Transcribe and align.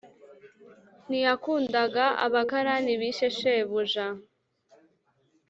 Ntiyakundaga 1.07 2.05
abakarani 2.25 2.93
bishe 3.01 3.27
shebuja. 3.37 4.05